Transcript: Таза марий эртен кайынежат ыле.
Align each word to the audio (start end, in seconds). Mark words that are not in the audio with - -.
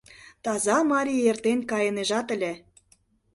Таза 0.43 0.77
марий 0.91 1.25
эртен 1.29 1.59
кайынежат 1.71 2.27
ыле. 2.35 2.53